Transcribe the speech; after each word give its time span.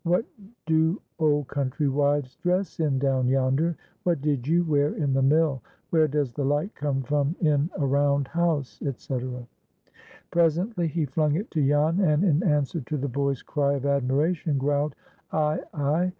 "What 0.03 0.25
do 0.65 0.99
old 1.19 1.47
country 1.47 1.87
wives 1.87 2.35
dress 2.37 2.79
in 2.79 2.97
down 2.97 3.27
yonder?—What 3.27 4.19
did 4.19 4.47
you 4.47 4.63
wear 4.63 4.95
in 4.95 5.13
the 5.13 5.21
mill?—Where 5.21 6.07
does 6.07 6.33
the 6.33 6.43
light 6.43 6.73
come 6.73 7.03
from 7.03 7.35
in 7.39 7.69
a 7.77 7.85
round 7.85 8.27
house," 8.29 8.81
etc. 8.83 9.45
Presently 10.31 10.87
he 10.87 11.05
flung 11.05 11.35
it 11.35 11.51
to 11.51 11.61
Jan, 11.61 11.99
and, 11.99 12.23
in 12.23 12.41
answer 12.41 12.81
to 12.81 12.97
the 12.97 13.07
boy's 13.09 13.43
cry 13.43 13.73
of 13.73 13.85
admiration, 13.85 14.57
growled, 14.57 14.95
"Ay, 15.31 15.59
ay. 15.71 16.09